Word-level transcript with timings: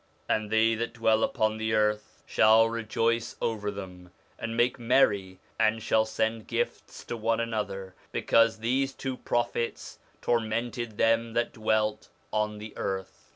'And 0.27 0.49
they 0.49 0.73
that 0.73 0.95
dwell 0.95 1.23
upon 1.23 1.57
the 1.57 1.75
earth 1.75 2.23
shall 2.25 2.67
rejoice 2.67 3.35
over 3.39 3.69
them, 3.69 4.11
and 4.39 4.57
make 4.57 4.79
merry, 4.79 5.39
and 5.59 5.83
shall 5.83 6.05
send 6.05 6.47
gifts 6.47 7.03
to 7.03 7.15
one 7.15 7.39
another, 7.39 7.93
because 8.11 8.57
these 8.61 8.93
two 8.93 9.15
prophets 9.15 9.99
tormented 10.19 10.97
them 10.97 11.33
that 11.33 11.53
dwelt 11.53 12.09
on 12.33 12.57
the 12.57 12.75
earth.' 12.77 13.29